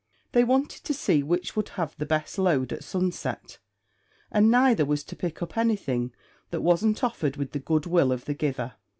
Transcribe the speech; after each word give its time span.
They 0.31 0.43
wanted 0.43 0.83
to 0.85 0.95
see 0.95 1.21
which 1.21 1.55
would 1.55 1.69
have 1.77 1.95
the 1.95 2.07
best 2.07 2.39
load 2.39 2.73
at 2.73 2.83
sunset, 2.83 3.59
and 4.31 4.49
neither 4.49 4.83
was 4.83 5.03
to 5.03 5.15
pick 5.15 5.43
up 5.43 5.55
anything 5.55 6.11
that 6.49 6.61
wasn't 6.61 7.03
offered 7.03 7.37
with 7.37 7.51
the 7.51 7.59
good 7.59 7.85
will 7.85 8.11
of 8.11 8.25
the 8.25 8.33
giver. 8.33 8.73